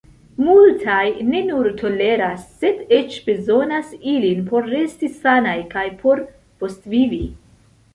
Multaj 0.43 1.03
ne 1.27 1.41
nur 1.49 1.69
toleras, 1.81 2.47
sed 2.63 2.81
eĉ 3.01 3.19
bezonas 3.29 3.95
ilin 4.17 4.43
por 4.51 4.69
resti 4.75 5.15
sanaj 5.23 5.59
kaj 5.79 5.89
por 6.05 6.29
postvivi. 6.63 7.27